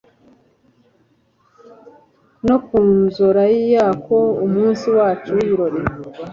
no 2.47 2.55
ku 2.65 2.77
nzora 2.95 3.43
yako, 3.75 4.15
umunsi 4.45 4.85
wacu 4.97 5.27
w'ibirori 5.35 5.79